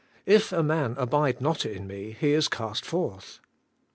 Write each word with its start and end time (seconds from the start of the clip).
'If 0.25 0.51
a 0.51 0.63
man 0.63 0.95
abide 0.97 1.41
not 1.41 1.63
in 1.63 1.85
me, 1.85 2.17
he 2.19 2.31
is 2.33 2.47
cast 2.47 2.83
forth.' 2.87 3.39